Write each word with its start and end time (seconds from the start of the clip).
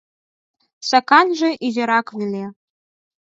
Саканже 0.89 1.49
изирак 1.65 2.07
веле... 2.17 2.45